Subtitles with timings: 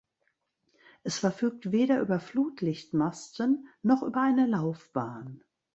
[1.03, 5.43] Es verfügt weder über Flutlichtmasten noch über eine Laufbahn.